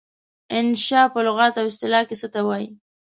[0.57, 2.67] انشأ په لغت او اصطلاح کې څه ته وايي؟